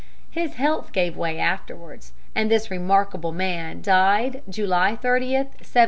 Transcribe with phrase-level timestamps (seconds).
[0.31, 5.71] His health gave way afterwards, and this remarkable man died July 30, 1718.